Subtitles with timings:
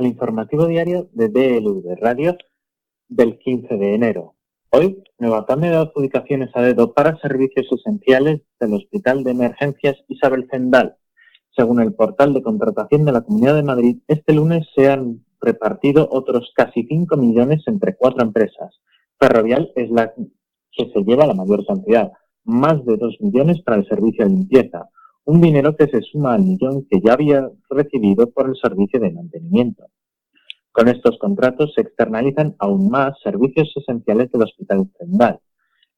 [0.00, 2.34] Al informativo diario de DLV Radio
[3.06, 4.34] del 15 de enero.
[4.70, 10.48] Hoy, nueva tanda de adjudicaciones a dedo para servicios esenciales del Hospital de Emergencias Isabel
[10.50, 10.96] Zendal.
[11.54, 16.08] Según el portal de contratación de la Comunidad de Madrid, este lunes se han repartido
[16.10, 18.80] otros casi 5 millones entre cuatro empresas.
[19.18, 22.10] Ferrovial es la que se lleva la mayor cantidad,
[22.44, 24.88] más de 2 millones para el servicio de limpieza,
[25.24, 29.12] un dinero que se suma al millón que ya había recibido por el servicio de
[29.12, 29.86] mantenimiento.
[30.72, 35.40] Con estos contratos se externalizan aún más servicios esenciales del Hospital Central.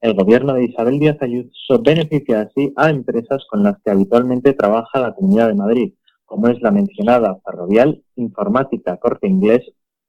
[0.01, 4.99] El gobierno de Isabel Díaz Ayuso beneficia así a empresas con las que habitualmente trabaja
[4.99, 5.95] la Comunidad de Madrid,
[6.25, 9.63] como es la mencionada Ferrovial, Informática, Corte Inglés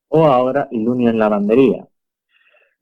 [0.08, 1.88] o ahora Ilunio en Lavandería.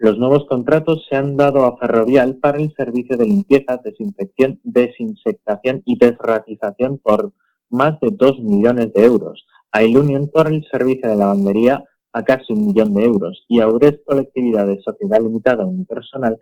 [0.02, 5.84] Los nuevos contratos se han dado a Ferrovial para el servicio de limpieza, desinfección, desinsectación
[5.86, 7.34] y desratización por
[7.70, 12.52] más de 2 millones de euros, a Ilunion por el servicio de lavandería a casi
[12.52, 16.40] un millón de euros y a Ures Colectividad de Sociedad Limitada Unipersonal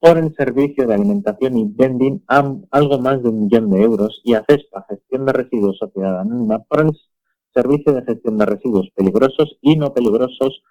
[0.00, 4.20] por el servicio de alimentación y vending a algo más de un millón de euros
[4.24, 6.90] y a CESPA, Gestión de Residuos Sociedad Anónima, por el
[7.54, 10.64] servicio de gestión de residuos peligrosos y no peligrosos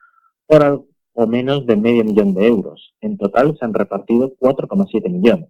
[0.45, 0.85] por
[1.17, 2.93] o menos de medio millón de euros.
[3.01, 5.49] En total se han repartido 4,7 millones.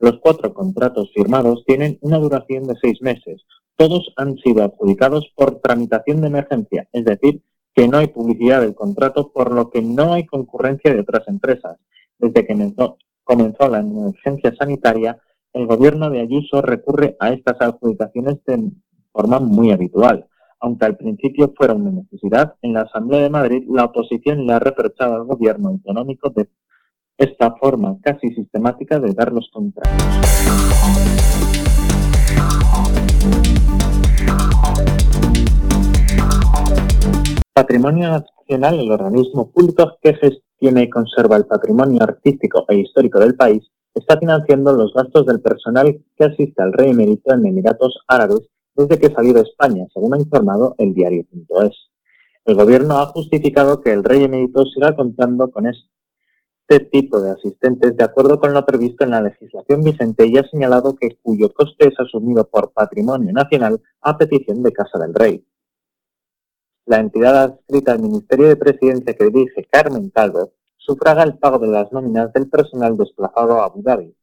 [0.00, 3.42] Los cuatro contratos firmados tienen una duración de seis meses.
[3.76, 7.42] Todos han sido adjudicados por tramitación de emergencia, es decir,
[7.76, 11.78] que no hay publicidad del contrato, por lo que no hay concurrencia de otras empresas.
[12.18, 12.74] Desde que
[13.22, 15.18] comenzó la emergencia sanitaria,
[15.52, 18.72] el gobierno de Ayuso recurre a estas adjudicaciones de
[19.12, 20.26] forma muy habitual.
[20.64, 24.58] Aunque al principio fuera una necesidad, en la Asamblea de Madrid la oposición le ha
[24.58, 26.48] reprochado al gobierno autonómico de
[27.18, 29.92] esta forma casi sistemática de dar los contratos.
[37.52, 43.36] Patrimonio Nacional, el organismo público que gestiona y conserva el patrimonio artístico e histórico del
[43.36, 48.48] país, está financiando los gastos del personal que asiste al rey emérito en Emiratos Árabes
[48.74, 51.90] desde que salió de España, según ha informado el diario.es.
[52.44, 57.96] El gobierno ha justificado que el rey emérito siga contando con este tipo de asistentes
[57.96, 61.88] de acuerdo con lo previsto en la legislación vigente y ha señalado que cuyo coste
[61.88, 65.46] es asumido por patrimonio nacional a petición de Casa del Rey.
[66.86, 71.68] La entidad adscrita al Ministerio de Presidencia que dirige Carmen Calvo sufraga el pago de
[71.68, 74.14] las nóminas del personal desplazado a Abu Dhabi,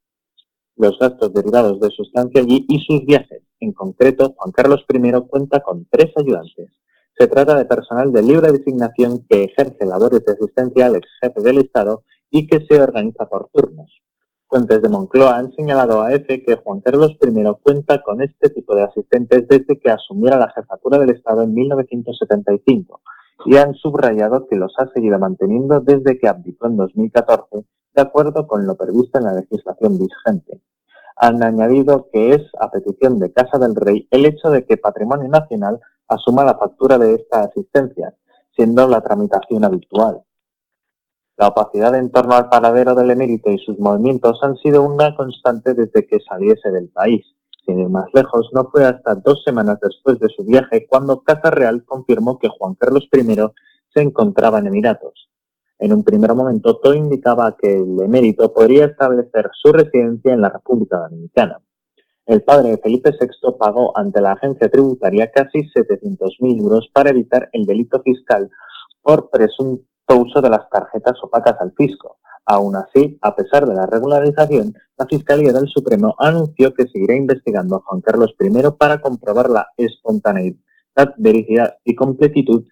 [0.75, 3.43] los gastos derivados de su estancia allí y sus viajes.
[3.59, 6.71] En concreto, Juan Carlos I cuenta con tres ayudantes.
[7.17, 11.41] Se trata de personal de libre designación que ejerce labores de asistencia al ex jefe
[11.41, 14.01] del Estado y que se organiza por turnos.
[14.47, 18.75] Fuentes de Moncloa han señalado a EFE que Juan Carlos I cuenta con este tipo
[18.75, 23.01] de asistentes desde que asumiera la jefatura del Estado en 1975
[23.45, 28.47] y han subrayado que los ha seguido manteniendo desde que abdicó en 2014, de acuerdo
[28.47, 30.61] con lo previsto en la legislación vigente
[31.21, 35.29] han añadido que es a petición de Casa del Rey el hecho de que Patrimonio
[35.29, 38.15] Nacional asuma la factura de esta asistencia,
[38.55, 40.23] siendo la tramitación habitual.
[41.37, 45.75] La opacidad en torno al paradero del emérito y sus movimientos han sido una constante
[45.75, 47.23] desde que saliese del país.
[47.65, 51.51] Sin ir más lejos, no fue hasta dos semanas después de su viaje cuando Casa
[51.51, 53.35] Real confirmó que Juan Carlos I
[53.93, 55.29] se encontraba en Emiratos.
[55.79, 60.49] En un primer momento, todo indicaba que el emérito podría establecer su residencia en la
[60.49, 61.59] República Dominicana.
[62.27, 67.49] El padre de Felipe VI pagó ante la agencia tributaria casi 700.000 euros para evitar
[67.51, 68.49] el delito fiscal
[69.01, 72.19] por presunto uso de las tarjetas opacas al fisco.
[72.45, 77.75] Aún así, a pesar de la regularización, la Fiscalía del Supremo anunció que seguirá investigando
[77.75, 80.57] a Juan Carlos I para comprobar la espontaneidad,
[81.17, 82.65] vericidad y completitud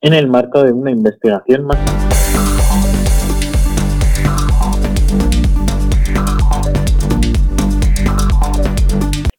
[0.00, 1.78] en el marco de una investigación más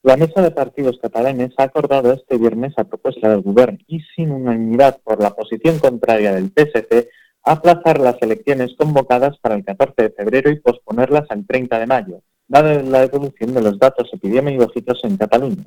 [0.07, 4.31] La mesa de partidos catalanes ha acordado este viernes a propuesta del Gobierno y sin
[4.31, 7.09] unanimidad por la posición contraria del PSC
[7.47, 12.21] aplazar las elecciones convocadas para el 14 de febrero y posponerlas al 30 de mayo,
[12.45, 15.63] dada la evolución de los datos epidemiológicos en Cataluña.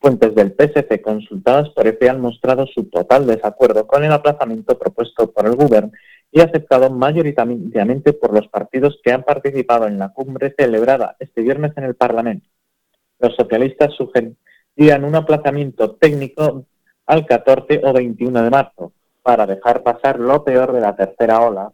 [0.00, 5.32] Fuentes del PSC consultadas por EFE han mostrado su total desacuerdo con el aplazamiento propuesto
[5.32, 5.92] por el Gobierno
[6.30, 11.72] y aceptado mayoritariamente por los partidos que han participado en la cumbre celebrada este viernes
[11.76, 12.46] en el Parlamento.
[13.18, 16.66] Los socialistas sugerían un aplazamiento técnico
[17.06, 18.92] al 14 o 21 de marzo
[19.24, 21.72] para dejar pasar lo peor de la tercera ola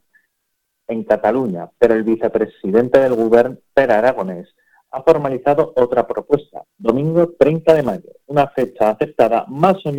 [0.86, 4.54] en Cataluña, pero el vicepresidente del Gobierno, Per Aragonés,
[4.92, 9.92] ha formalizado otra propuesta, domingo 30 de mayo, una fecha aceptada más o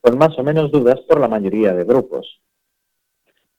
[0.00, 2.40] con más o menos dudas por la mayoría de grupos.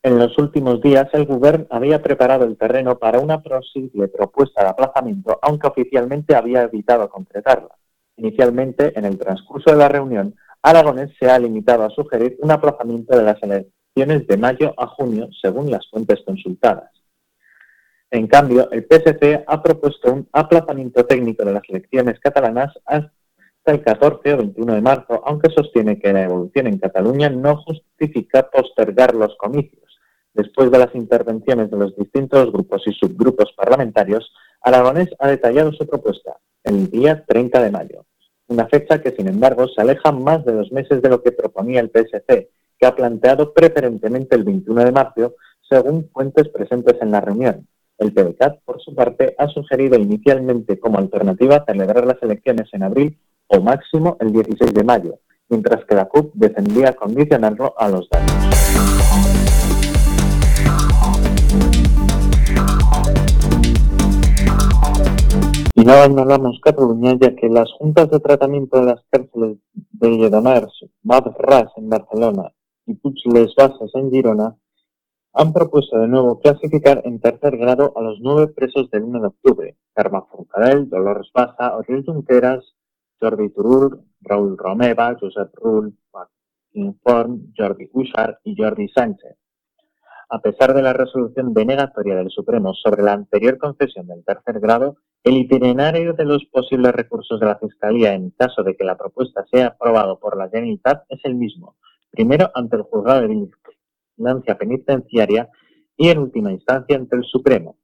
[0.01, 4.69] En los últimos días, el Gobierno había preparado el terreno para una posible propuesta de
[4.69, 7.77] aplazamiento, aunque oficialmente había evitado concretarla.
[8.18, 13.18] Inicialmente, en el transcurso de la reunión, Aragonés se ha limitado a sugerir un aplazamiento
[13.18, 16.89] de las elecciones de mayo a junio, según las fuentes consultadas.
[18.10, 23.12] En cambio, el PSC ha propuesto un aplazamiento técnico de las elecciones catalanas hasta
[23.65, 28.50] el 14 o 21 de marzo, aunque sostiene que la evolución en Cataluña no justifica
[28.50, 30.00] postergar los comicios.
[30.33, 34.31] Después de las intervenciones de los distintos grupos y subgrupos parlamentarios,
[34.62, 38.06] Aragonés ha detallado su propuesta el día 30 de mayo,
[38.54, 41.80] una fecha que, sin embargo, se aleja más de dos meses de lo que proponía
[41.80, 45.36] el PSC, que ha planteado preferentemente el 21 de marzo,
[45.68, 47.68] según fuentes presentes en la reunión.
[47.98, 53.18] El PDCAT, por su parte, ha sugerido inicialmente como alternativa celebrar las elecciones en abril
[53.48, 55.20] o máximo el 16 de mayo,
[55.50, 58.53] mientras que la CUP defendía condicionarlo a los datos.
[65.94, 70.86] Y no abandonamos Cataluña, ya que las juntas de tratamiento de las cárceles de Lledoners,
[71.04, 72.51] Ras en Barcelona
[72.88, 73.16] y Puig
[73.56, 74.57] Bases en Girona
[75.34, 79.28] han propuesto de nuevo clasificar en tercer grado a los nueve presos del 1 de
[79.28, 82.74] octubre, Carme Forcadell, Dolores Bassa, Oriol Junqueras,
[83.22, 89.38] Jordi Turul, Raúl Romeva, Josep Rull, Joaquín Forn, Jordi Cuixart y Jordi Sánchez.
[90.30, 94.98] A pesar de la resolución denegatoria del Supremo sobre la anterior concesión del tercer grado,
[95.24, 99.46] el itinerario de los posibles recursos de la Fiscalía en caso de que la propuesta
[99.50, 101.78] sea aprobado por la Generalitat es el mismo.
[102.12, 103.50] Primero, ante el juzgado de
[104.18, 105.50] instancia penitenciaria
[105.96, 107.78] y en última instancia ante el Supremo.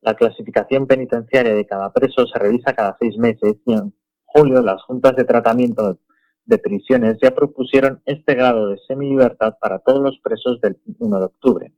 [0.00, 3.94] La clasificación penitenciaria de cada preso se revisa cada seis meses y en
[4.24, 5.98] julio las juntas de tratamiento
[6.44, 11.24] de prisiones ya propusieron este grado de semilibertad para todos los presos del 1 de
[11.24, 11.72] octubre.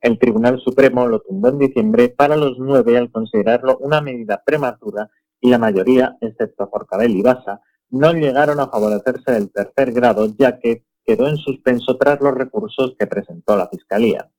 [0.00, 5.10] El Tribunal Supremo lo tumbó en diciembre para los nueve al considerarlo una medida prematura
[5.40, 7.60] y la mayoría, excepto Forcadell y Basa,
[7.90, 12.94] no llegaron a favorecerse del tercer grado ya que quedó en suspenso tras los recursos
[12.98, 14.30] que presentó la Fiscalía.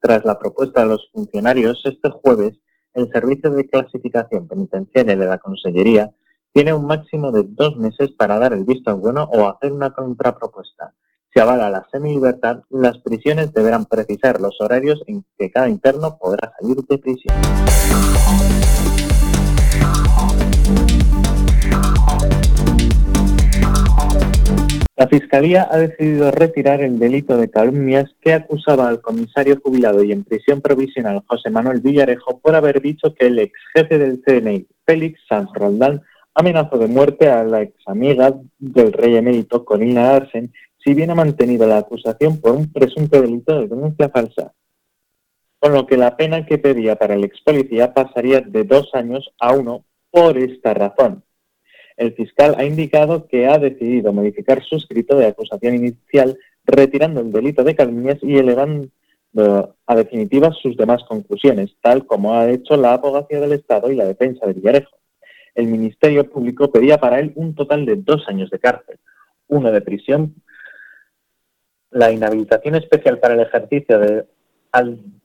[0.00, 2.58] Tras la propuesta de los funcionarios, este jueves,
[2.92, 6.10] el Servicio de Clasificación Penitenciaria de la Consellería
[6.52, 10.92] tiene un máximo de dos meses para dar el visto bueno o hacer una contrapropuesta.
[11.34, 16.52] Si avala la semilibertad, las prisiones deberán precisar los horarios en que cada interno podrá
[16.60, 17.34] salir de prisión.
[24.94, 30.12] La Fiscalía ha decidido retirar el delito de calumnias que acusaba al comisario jubilado y
[30.12, 34.66] en prisión provisional José Manuel Villarejo por haber dicho que el ex jefe del CNI,
[34.84, 36.02] Félix Sanz Roldán,
[36.34, 40.52] amenazó de muerte a la ex amiga del rey emérito Corina Arsen
[40.82, 44.52] si bien ha mantenido la acusación por un presunto delito de denuncia falsa.
[45.58, 49.32] Con lo que la pena que pedía para el ex policía pasaría de dos años
[49.38, 51.22] a uno por esta razón
[51.96, 57.32] el fiscal ha indicado que ha decidido modificar su escrito de acusación inicial, retirando el
[57.32, 58.88] delito de calumnias y elevando
[59.86, 64.04] a definitiva sus demás conclusiones, tal como ha hecho la abogacía del Estado y la
[64.04, 64.96] defensa de Villarejo.
[65.54, 68.98] El Ministerio Público pedía para él un total de dos años de cárcel,
[69.48, 70.34] uno de prisión,
[71.92, 74.26] la inhabilitación especial para el ejercicio de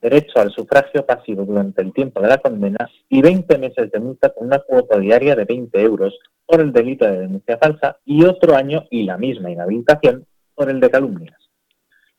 [0.02, 4.28] derecho al sufragio pasivo durante el tiempo de la condena y 20 meses de multa
[4.30, 8.54] con una cuota diaria de 20 euros por el delito de denuncia falsa y otro
[8.54, 11.38] año y la misma inhabilitación por el de calumnias.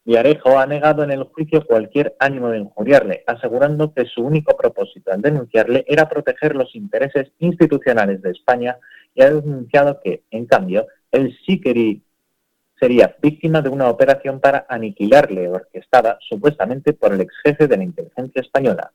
[0.05, 5.11] Villarejo ha negado en el juicio cualquier ánimo de injuriarle, asegurando que su único propósito
[5.11, 8.77] al denunciarle era proteger los intereses institucionales de España
[9.13, 11.99] y ha denunciado que, en cambio, él sí quería
[12.79, 17.83] sería víctima de una operación para aniquilarle, orquestada supuestamente por el ex jefe de la
[17.83, 18.91] inteligencia española.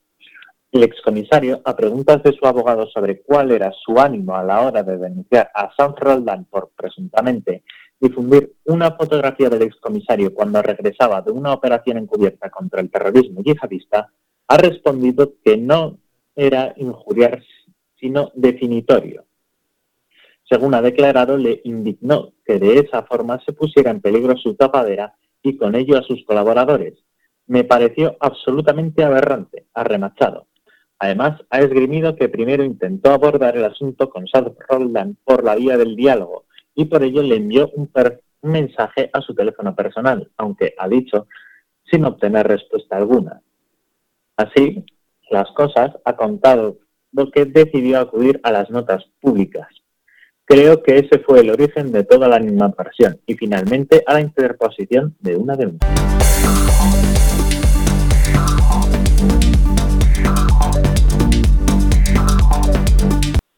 [0.73, 4.83] El excomisario, a preguntas de su abogado sobre cuál era su ánimo a la hora
[4.83, 7.63] de denunciar a Sanz Roldán por presuntamente
[8.01, 14.11] difundir una fotografía del excomisario cuando regresaba de una operación encubierta contra el terrorismo yihadista,
[14.49, 15.99] ha respondido que no
[16.35, 17.43] era injuriar,
[17.99, 19.25] sino definitorio
[20.55, 25.17] según ha declarado, le indignó que de esa forma se pusiera en peligro su tapadera
[25.43, 26.95] y con ello a sus colaboradores.
[27.49, 30.47] Me pareció absolutamente aberrante, ha remachado.
[31.01, 35.77] Además, ha esgrimido que primero intentó abordar el asunto con Sad Roldán por la vía
[35.77, 37.91] del diálogo y por ello le envió un,
[38.43, 41.27] un mensaje a su teléfono personal, aunque ha dicho
[41.91, 43.41] sin obtener respuesta alguna.
[44.37, 44.85] Así,
[45.31, 46.79] las cosas ha contado
[47.11, 49.67] lo que decidió acudir a las notas públicas
[50.47, 55.17] Creo que ese fue el origen de toda la animadversión y finalmente a la interposición
[55.21, 55.89] de una denuncia.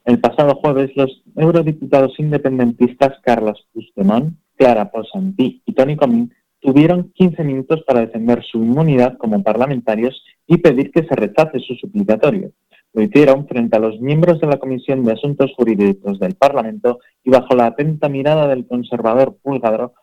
[0.05, 7.43] El pasado jueves, los eurodiputados independentistas Carlos Puigdemont, Clara Ponsatí y Tony Comín tuvieron 15
[7.43, 12.53] minutos para defender su inmunidad como parlamentarios y pedir que se rechace su suplicatorio.
[12.97, 17.29] Lo hicieron frente a los miembros de la Comisión de Asuntos Jurídicos del Parlamento y
[17.29, 19.93] bajo la atenta mirada del conservador púlgaro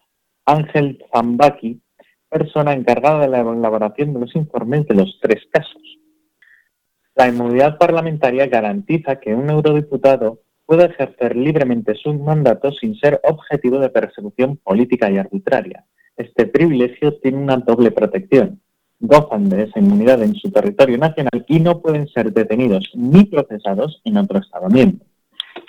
[0.47, 1.83] Ángel Zambaki,
[2.29, 5.83] persona encargada de la elaboración de los informes de los tres casos.
[7.17, 13.81] La inmunidad parlamentaria garantiza que un eurodiputado pueda ejercer libremente su mandato sin ser objetivo
[13.81, 15.85] de persecución política y arbitraria.
[16.17, 18.61] Este privilegio tiene una doble protección.
[19.07, 24.01] Gozan de esa inmunidad en su territorio nacional y no pueden ser detenidos ni procesados
[24.05, 25.05] en otro Estado miembro.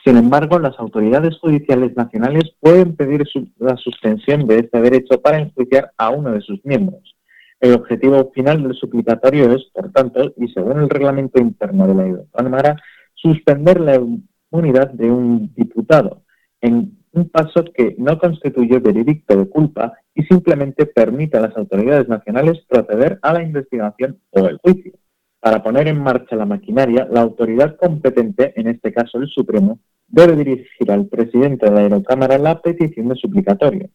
[0.05, 3.23] Sin embargo, las autoridades judiciales nacionales pueden pedir
[3.57, 7.15] la suspensión de este derecho para enjuiciar a uno de sus miembros.
[7.59, 12.19] El objetivo final del suplicatorio es, por tanto, y según el reglamento interno de la
[12.33, 12.77] Cámara,
[13.15, 16.21] suspender la inmunidad de un diputado,
[16.61, 22.07] en un paso que no constituye veredicto de culpa y simplemente permite a las autoridades
[22.07, 24.93] nacionales proceder a la investigación o el juicio.
[25.39, 30.35] Para poner en marcha la maquinaria, la autoridad competente, en este caso el Supremo, debe
[30.35, 33.89] dirigir al presidente de la Aerocámara la petición de suplicatorio.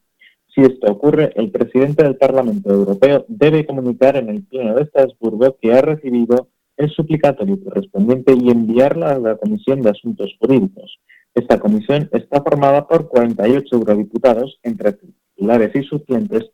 [0.54, 5.56] Si esto ocurre, el presidente del Parlamento Europeo debe comunicar en el Pleno de Estrasburgo
[5.60, 10.98] que ha recibido el suplicatorio correspondiente y enviarlo a la Comisión de Asuntos Jurídicos.
[11.34, 16.50] Esta comisión está formada por 48 eurodiputados, entre titulares y suplentes,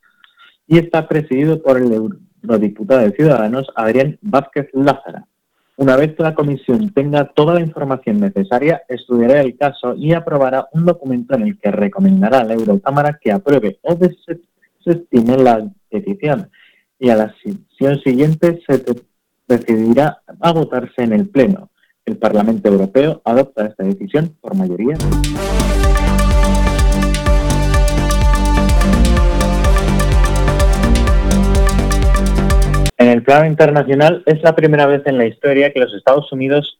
[0.66, 5.26] y está presidido por el eurodiputado de Ciudadanos, Adrián Vázquez Lázara.
[5.78, 10.68] Una vez que la comisión tenga toda la información necesaria, estudiará el caso y aprobará
[10.73, 16.50] un documento en el que recomendará a la Eurocámara que apruebe o desestime la petición.
[16.99, 18.83] Y a la sesión siguiente se
[19.47, 21.71] decidirá a votarse en el Pleno.
[22.07, 24.97] El Parlamento Europeo adopta esta decisión por mayoría.
[32.97, 36.79] En el plano internacional es la primera vez en la historia que los Estados Unidos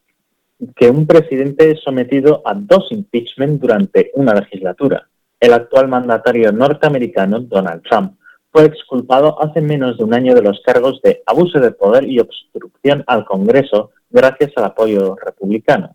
[0.76, 5.09] que un presidente es sometido a dos impeachment durante una legislatura.
[5.40, 8.16] El actual mandatario norteamericano, Donald Trump,
[8.56, 12.20] fue exculpado hace menos de un año de los cargos de abuso de poder y
[12.20, 15.94] obstrucción al Congreso gracias al apoyo republicano.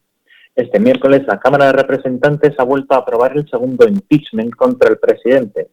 [0.56, 5.00] Este miércoles la Cámara de Representantes ha vuelto a aprobar el segundo impeachment contra el
[5.00, 5.72] presidente,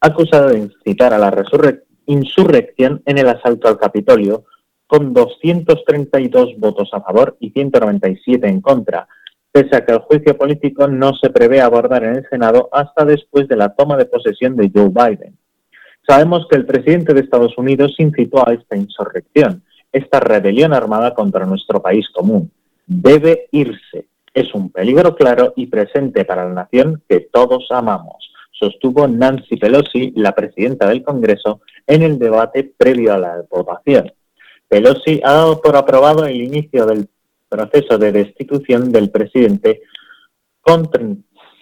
[0.00, 1.44] acusado de incitar a la
[2.06, 4.44] insurrección en el asalto al Capitolio,
[4.86, 9.06] con 232 votos a favor y 197 en contra,
[9.52, 13.46] pese a que el juicio político no se prevé abordar en el Senado hasta después
[13.46, 15.36] de la toma de posesión de Joe Biden.
[16.10, 19.62] Sabemos que el presidente de Estados Unidos incitó a esta insurrección,
[19.92, 22.50] esta rebelión armada contra nuestro país común.
[22.86, 24.06] Debe irse.
[24.34, 30.12] Es un peligro claro y presente para la nación que todos amamos sostuvo Nancy Pelosi,
[30.16, 34.12] la presidenta del Congreso, en el debate previo a la votación.
[34.68, 37.08] Pelosi ha dado por aprobado el inicio del
[37.48, 39.82] proceso de destitución del presidente
[40.60, 40.90] con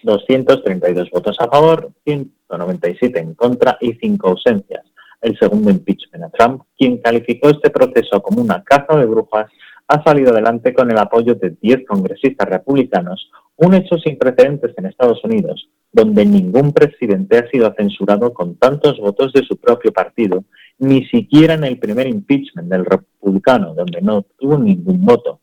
[0.03, 4.85] 232 votos a favor, 197 en contra y 5 ausencias.
[5.21, 9.51] El segundo impeachment a Trump, quien calificó este proceso como una caza de brujas,
[9.89, 14.85] ha salido adelante con el apoyo de 10 congresistas republicanos, un hecho sin precedentes en
[14.85, 20.43] Estados Unidos, donde ningún presidente ha sido censurado con tantos votos de su propio partido,
[20.77, 25.41] ni siquiera en el primer impeachment del republicano, donde no tuvo ningún voto.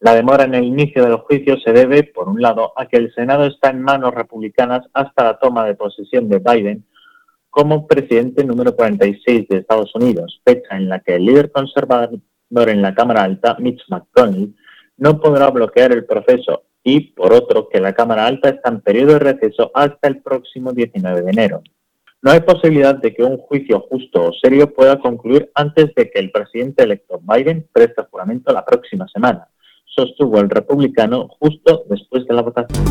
[0.00, 3.12] La demora en el inicio del juicio se debe, por un lado, a que el
[3.14, 6.86] Senado está en manos republicanas hasta la toma de posesión de Biden
[7.50, 12.18] como presidente número 46 de Estados Unidos, fecha en la que el líder conservador
[12.50, 14.54] en la Cámara Alta, Mitch McConnell,
[14.96, 19.14] no podrá bloquear el proceso y, por otro, que la Cámara Alta está en periodo
[19.14, 21.62] de receso hasta el próximo 19 de enero.
[22.22, 26.18] No hay posibilidad de que un juicio justo o serio pueda concluir antes de que
[26.18, 29.48] el presidente electo Biden preste juramento la próxima semana,
[29.94, 32.84] sostuvo el republicano justo después de la votación.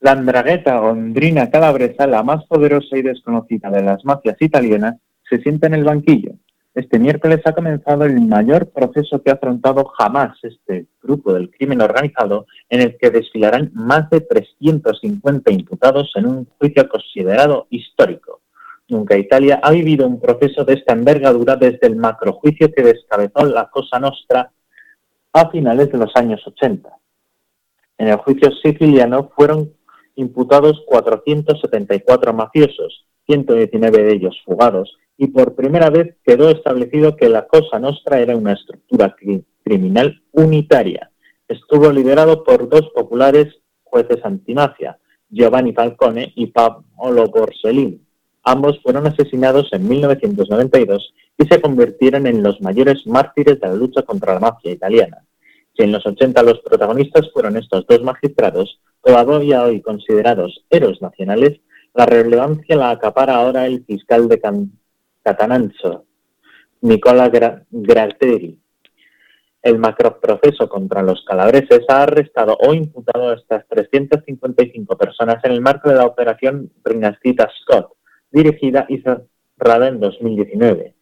[0.00, 4.96] La andragueta gondrina calabresa, la más poderosa y desconocida de las mafias italianas,
[5.28, 6.32] se sienta en el banquillo.
[6.74, 11.82] Este miércoles ha comenzado el mayor proceso que ha afrontado jamás este grupo del crimen
[11.82, 18.39] organizado, en el que desfilarán más de 350 imputados en un juicio considerado histórico.
[18.90, 23.70] Nunca Italia ha vivido un proceso de esta envergadura desde el macrojuicio que descabezó la
[23.70, 24.52] Cosa Nostra
[25.32, 26.90] a finales de los años 80.
[27.98, 29.72] En el juicio siciliano fueron
[30.16, 37.46] imputados 474 mafiosos, 119 de ellos fugados, y por primera vez quedó establecido que la
[37.46, 39.14] Cosa Nostra era una estructura
[39.62, 41.10] criminal unitaria.
[41.46, 43.54] Estuvo liderado por dos populares
[43.84, 47.98] jueces antimafia, Giovanni Falcone y Paolo Borsellino.
[48.42, 54.02] Ambos fueron asesinados en 1992 y se convirtieron en los mayores mártires de la lucha
[54.02, 55.18] contra la mafia italiana.
[55.76, 61.60] Si en los 80 los protagonistas fueron estos dos magistrados, todavía hoy considerados héroes nacionales,
[61.94, 64.40] la relevancia la acapara ahora el fiscal de
[65.22, 66.04] Catananzo,
[66.82, 67.30] Nicola
[67.70, 68.58] Gratteri.
[69.62, 75.60] El macroproceso contra los calabreses ha arrestado o imputado a estas 355 personas en el
[75.60, 77.92] marco de la operación Rinastita Scott,
[78.30, 80.94] dirigida y cerrada en 2019.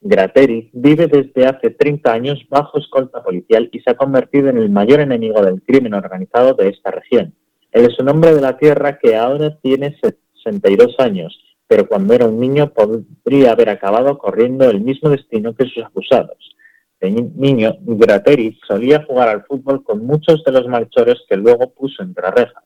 [0.00, 4.70] Gratteri vive desde hace 30 años bajo escolta policial y se ha convertido en el
[4.70, 7.34] mayor enemigo del crimen organizado de esta región.
[7.72, 9.96] Él es un hombre de la tierra que ahora tiene
[10.42, 15.64] 62 años, pero cuando era un niño podría haber acabado corriendo el mismo destino que
[15.64, 16.56] sus acusados.
[17.00, 22.02] De niño, Gratteri solía jugar al fútbol con muchos de los malchores que luego puso
[22.02, 22.64] entre rejas.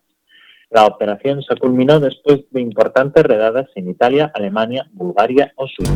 [0.72, 5.92] La operación se culminó después de importantes redadas en Italia, Alemania, Bulgaria o Suiza.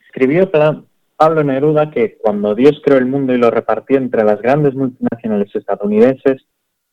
[0.00, 0.50] Escribió
[1.16, 5.54] Pablo Neruda que cuando Dios creó el mundo y lo repartió entre las grandes multinacionales
[5.54, 6.46] estadounidenses,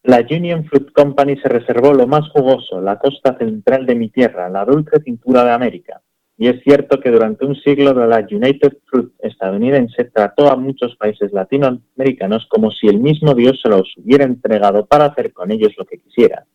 [0.04, 4.50] la Union Fruit Company se reservó lo más jugoso, la costa central de mi tierra,
[4.50, 6.02] la dulce cintura de América.
[6.38, 11.32] Y es cierto que durante un siglo la United Fruit estadounidense trató a muchos países
[11.32, 15.86] latinoamericanos como si el mismo Dios se los hubiera entregado para hacer con ellos lo
[15.86, 16.46] que quisiera.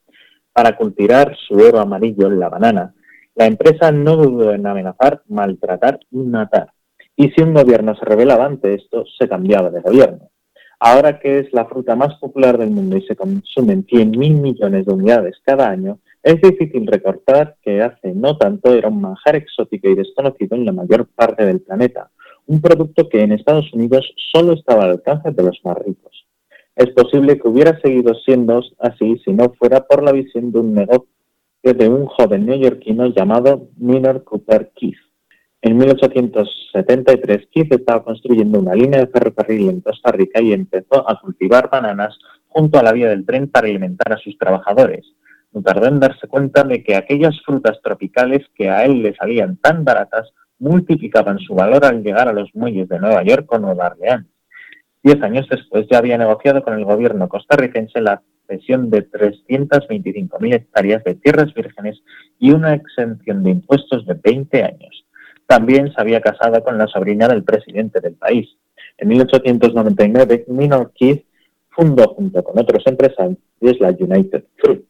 [0.52, 2.94] Para cultivar su oro amarillo la banana,
[3.34, 6.72] la empresa no dudó en amenazar, maltratar y matar.
[7.16, 10.30] Y si un gobierno se rebelaba ante esto, se cambiaba de gobierno.
[10.78, 14.92] Ahora que es la fruta más popular del mundo y se consumen 100.000 millones de
[14.92, 19.94] unidades cada año, es difícil recordar que hace no tanto era un manjar exótico y
[19.94, 22.10] desconocido en la mayor parte del planeta,
[22.46, 26.26] un producto que en Estados Unidos solo estaba al alcance de los más ricos.
[26.76, 30.74] Es posible que hubiera seguido siendo así si no fuera por la visión de un
[30.74, 31.08] negocio
[31.62, 34.96] de un joven neoyorquino llamado Minor Cooper Keith.
[35.62, 41.18] En 1873, Keith estaba construyendo una línea de ferrocarril en Costa Rica y empezó a
[41.20, 45.04] cultivar bananas junto a la vía del tren para alimentar a sus trabajadores
[45.52, 49.56] no tardó en darse cuenta de que aquellas frutas tropicales que a él le salían
[49.56, 53.88] tan baratas multiplicaban su valor al llegar a los muelles de Nueva York o Nueva
[53.88, 54.26] Orleans.
[55.02, 61.02] Diez años después ya había negociado con el gobierno costarricense la cesión de 325.000 hectáreas
[61.04, 62.02] de tierras vírgenes
[62.38, 65.06] y una exención de impuestos de 20 años.
[65.46, 68.48] También se había casado con la sobrina del presidente del país.
[68.98, 71.24] En 1899, Minor Keith
[71.70, 74.84] fundó junto con otros empresarios la United Fruit,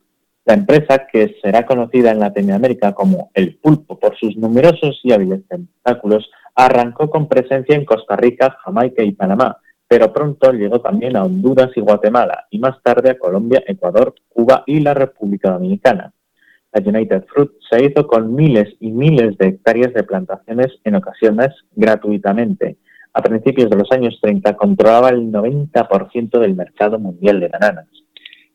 [0.50, 5.46] la empresa, que será conocida en Latinoamérica como El Pulpo por sus numerosos y hábiles
[5.46, 11.22] tentáculos, arrancó con presencia en Costa Rica, Jamaica y Panamá, pero pronto llegó también a
[11.22, 16.12] Honduras y Guatemala, y más tarde a Colombia, Ecuador, Cuba y la República Dominicana.
[16.72, 21.50] La United Fruit se hizo con miles y miles de hectáreas de plantaciones, en ocasiones
[21.76, 22.76] gratuitamente.
[23.12, 27.86] A principios de los años 30 controlaba el 90% del mercado mundial de bananas.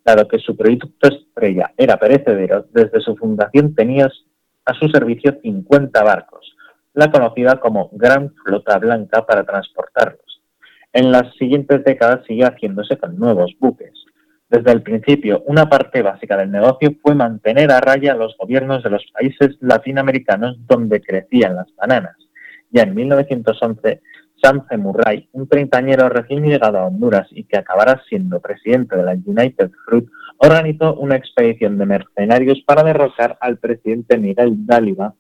[0.06, 4.08] Dado que su producto estrella era perecedero, desde su fundación tenía
[4.66, 6.56] a su servicio 50 barcos,
[6.94, 10.42] la conocida como Gran Flota Blanca para transportarlos.
[10.94, 13.94] En las siguientes décadas siguió haciéndose con nuevos buques.
[14.48, 18.84] Desde el principio, una parte básica del negocio fue mantener a raya a los gobiernos
[18.84, 22.16] de los países latinoamericanos donde crecían las bananas.
[22.70, 24.02] Ya en 1911
[24.42, 29.14] Chance Murray, un treintañero recién llegado a Honduras y que acabará siendo presidente de la
[29.14, 35.14] United Fruit, organizó una expedición de mercenarios para derrocar al presidente Miguel Dáliva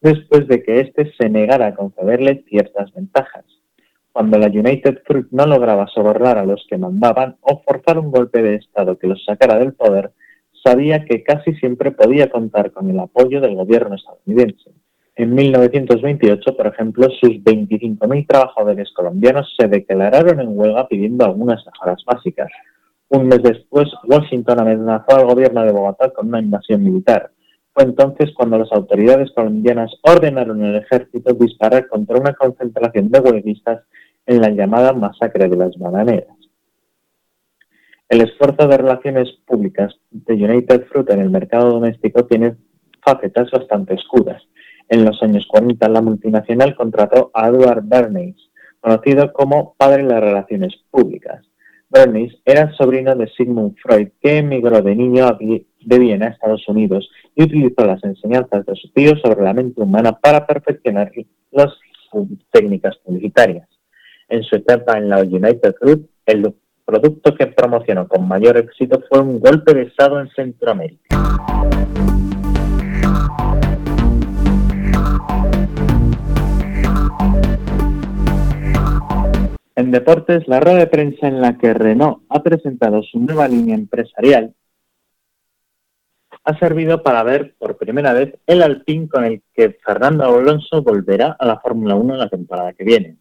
[0.00, 3.44] después de que éste se negara a concederle ciertas ventajas.
[4.12, 8.42] Cuando la United Fruit no lograba sobornar a los que mandaban o forzar un golpe
[8.42, 10.12] de Estado que los sacara del poder,
[10.62, 14.70] sabía que casi siempre podía contar con el apoyo del gobierno estadounidense.
[15.14, 22.02] En 1928, por ejemplo, sus 25.000 trabajadores colombianos se declararon en huelga pidiendo algunas mejoras
[22.06, 22.50] básicas.
[23.08, 27.30] Un mes después, Washington amenazó al gobierno de Bogotá con una invasión militar.
[27.74, 33.82] Fue entonces cuando las autoridades colombianas ordenaron al ejército disparar contra una concentración de huelguistas
[34.24, 36.36] en la llamada masacre de las bananeras.
[38.08, 42.56] El esfuerzo de relaciones públicas de United Fruit en el mercado doméstico tiene
[43.04, 44.42] facetas bastante escudas.
[44.92, 48.36] En los años 40, la multinacional contrató a Edward Bernays,
[48.78, 51.42] conocido como padre de las relaciones públicas.
[51.88, 57.08] Bernays era sobrino de Sigmund Freud, que emigró de niño de Viena a Estados Unidos
[57.34, 61.10] y utilizó las enseñanzas de su tío sobre la mente humana para perfeccionar
[61.52, 61.72] las
[62.50, 63.66] técnicas publicitarias.
[64.28, 69.20] En su etapa en la United Group, el producto que promocionó con mayor éxito fue
[69.20, 71.16] un golpe de estado en Centroamérica.
[79.74, 83.74] En deportes, la rueda de prensa en la que Renault ha presentado su nueva línea
[83.74, 84.54] empresarial
[86.44, 91.36] ha servido para ver por primera vez el Alpine con el que Fernando Alonso volverá
[91.38, 93.16] a la Fórmula 1 la temporada que viene.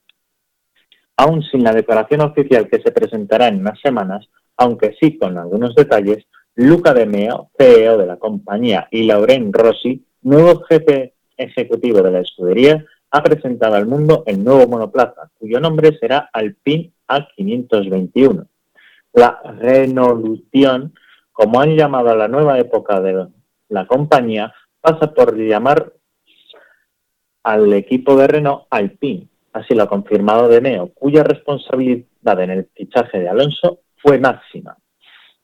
[1.17, 5.75] Aún sin la declaración oficial que se presentará en unas semanas, aunque sí con algunos
[5.75, 12.11] detalles, Luca De Meo, CEO de la compañía, y Lauren Rossi, nuevo jefe ejecutivo de
[12.11, 18.47] la escudería, ha presentado al mundo el nuevo monoplaza, cuyo nombre será Alpine A521.
[19.13, 20.93] La Renaulution
[21.31, 23.27] como han llamado a la nueva época de
[23.69, 25.93] la compañía, pasa por llamar
[27.43, 29.27] al equipo de Renault Alpine.
[29.53, 34.77] Así lo ha confirmado De Neo, cuya responsabilidad en el fichaje de Alonso fue máxima.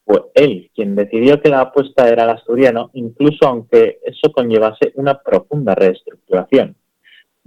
[0.06, 5.20] Fue él quien decidió que la apuesta era el asturiano, incluso aunque eso conllevase una
[5.20, 6.76] profunda reestructuración.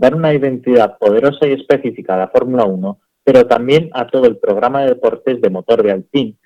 [0.00, 4.38] Dar una identidad poderosa y específica a la Fórmula 1, pero también a todo el
[4.38, 6.36] programa de deportes de motor de Alpine,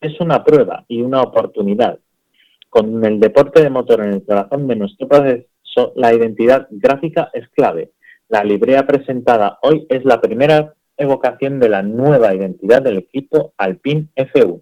[0.00, 1.98] es una prueba y una oportunidad.
[2.68, 7.48] Con el deporte de motor en el corazón de nuestro proceso, la identidad gráfica es
[7.48, 7.90] clave.
[8.28, 14.06] La librea presentada hoy es la primera evocación de la nueva identidad del equipo Alpine
[14.14, 14.60] F1.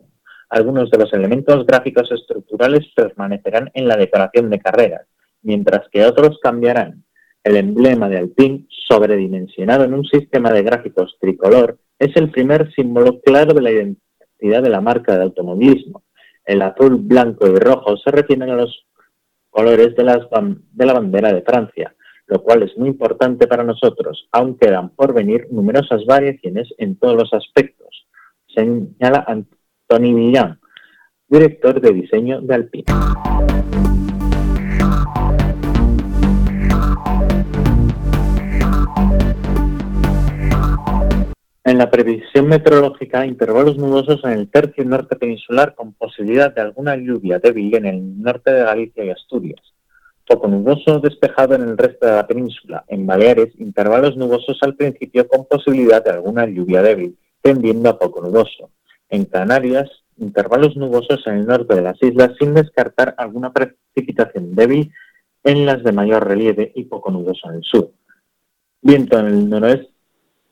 [0.48, 5.06] Algunos de los elementos gráficos estructurales permanecerán en la decoración de carreras,
[5.42, 7.04] mientras que otros cambiarán.
[7.48, 13.22] El emblema de Alpine, sobredimensionado en un sistema de gráficos tricolor, es el primer símbolo
[13.22, 16.02] claro de la identidad de la marca de automovilismo.
[16.44, 18.84] El azul, blanco y rojo se refieren a los
[19.48, 21.94] colores de, la bandera de Francia,
[22.26, 27.16] lo cual es muy importante para nosotros, aún quedan por venir numerosas variaciones en todos
[27.16, 28.08] los aspectos,
[28.54, 30.60] señala Antoni Millán,
[31.26, 32.84] director de diseño de Alpine.
[41.68, 46.96] En la previsión meteorológica, intervalos nubosos en el tercio norte peninsular con posibilidad de alguna
[46.96, 49.60] lluvia débil en el norte de Galicia y Asturias.
[50.26, 52.86] Poco nuboso despejado en el resto de la península.
[52.88, 58.22] En Baleares, intervalos nubosos al principio con posibilidad de alguna lluvia débil, tendiendo a poco
[58.22, 58.70] nuboso.
[59.10, 64.90] En Canarias, intervalos nubosos en el norte de las islas sin descartar alguna precipitación débil
[65.44, 67.90] en las de mayor relieve y poco nuboso en el sur.
[68.80, 69.97] Viento en el noroeste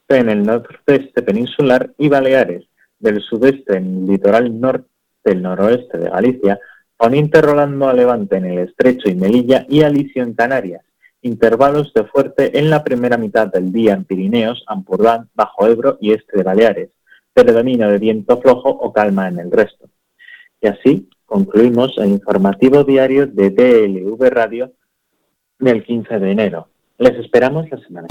[0.09, 2.65] en el nordeste peninsular y Baleares,
[2.99, 4.89] del sudeste en el litoral norte
[5.25, 6.61] del noroeste de Galicia,
[6.97, 10.83] poniente rolando a levante en el estrecho y Melilla y Alicio en Canarias,
[11.23, 16.13] intervalos de fuerte en la primera mitad del día en Pirineos, Ampurdán, Bajo Ebro y
[16.13, 16.91] este de Baleares,
[17.35, 19.89] predominio de viento flojo o calma en el resto.
[20.61, 24.73] Y así concluimos el informativo diario de DLV Radio
[25.59, 26.69] del 15 de enero.
[26.99, 28.09] Les esperamos la semana.